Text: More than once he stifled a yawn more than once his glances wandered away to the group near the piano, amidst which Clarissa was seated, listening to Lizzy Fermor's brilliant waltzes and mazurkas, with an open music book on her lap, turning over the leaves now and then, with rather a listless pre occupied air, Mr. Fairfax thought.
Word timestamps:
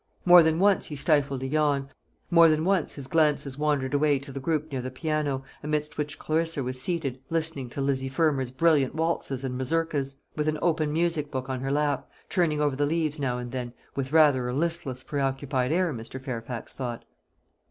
More 0.25 0.41
than 0.41 0.57
once 0.57 0.87
he 0.87 0.95
stifled 0.95 1.43
a 1.43 1.47
yawn 1.47 1.91
more 2.31 2.49
than 2.49 2.65
once 2.65 2.95
his 2.95 3.05
glances 3.05 3.59
wandered 3.59 3.93
away 3.93 4.17
to 4.17 4.31
the 4.31 4.39
group 4.39 4.71
near 4.71 4.81
the 4.81 4.89
piano, 4.89 5.43
amidst 5.61 5.95
which 5.95 6.17
Clarissa 6.17 6.63
was 6.63 6.81
seated, 6.81 7.19
listening 7.29 7.69
to 7.69 7.81
Lizzy 7.81 8.09
Fermor's 8.09 8.49
brilliant 8.49 8.95
waltzes 8.95 9.43
and 9.43 9.55
mazurkas, 9.59 10.15
with 10.35 10.47
an 10.47 10.57
open 10.59 10.91
music 10.91 11.29
book 11.29 11.49
on 11.51 11.59
her 11.59 11.71
lap, 11.71 12.09
turning 12.31 12.59
over 12.59 12.75
the 12.75 12.87
leaves 12.87 13.19
now 13.19 13.37
and 13.37 13.51
then, 13.51 13.73
with 13.93 14.11
rather 14.11 14.49
a 14.49 14.55
listless 14.55 15.03
pre 15.03 15.21
occupied 15.21 15.71
air, 15.71 15.93
Mr. 15.93 16.19
Fairfax 16.19 16.73
thought. 16.73 17.05